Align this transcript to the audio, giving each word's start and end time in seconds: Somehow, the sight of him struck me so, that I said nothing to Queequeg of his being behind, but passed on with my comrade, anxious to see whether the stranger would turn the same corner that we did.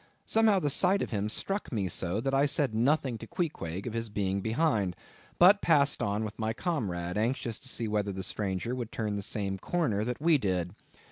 Somehow, 0.25 0.57
the 0.57 0.71
sight 0.71 1.03
of 1.03 1.11
him 1.11 1.29
struck 1.29 1.71
me 1.71 1.87
so, 1.87 2.19
that 2.21 2.33
I 2.33 2.47
said 2.47 2.73
nothing 2.73 3.19
to 3.19 3.27
Queequeg 3.27 3.85
of 3.85 3.93
his 3.93 4.09
being 4.09 4.41
behind, 4.41 4.95
but 5.37 5.61
passed 5.61 6.01
on 6.01 6.23
with 6.23 6.39
my 6.39 6.53
comrade, 6.53 7.19
anxious 7.19 7.59
to 7.59 7.69
see 7.69 7.87
whether 7.87 8.11
the 8.11 8.23
stranger 8.23 8.73
would 8.73 8.91
turn 8.91 9.15
the 9.15 9.21
same 9.21 9.59
corner 9.59 10.03
that 10.03 10.19
we 10.19 10.39
did. 10.39 10.73